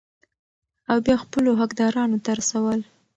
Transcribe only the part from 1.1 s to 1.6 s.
خپلو